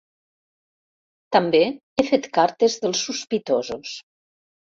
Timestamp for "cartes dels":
2.39-3.03